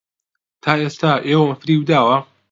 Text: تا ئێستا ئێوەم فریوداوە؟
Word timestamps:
تا 0.63 0.71
ئێستا 0.81 1.11
ئێوەم 1.27 1.51
فریوداوە؟ 1.61 2.17